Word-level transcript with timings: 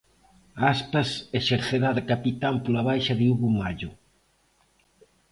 Aspas 0.73 1.09
exercerá 1.39 1.89
de 1.97 2.03
capitán 2.11 2.55
pola 2.63 2.85
baixa 2.89 3.13
de 3.19 3.25
Hugo 3.31 3.47
Mallo. 3.57 3.89